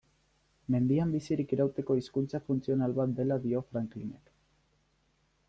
[0.75, 4.35] Mendian bizirik irauteko hizkuntza funtzional bat dela dio Franklinek.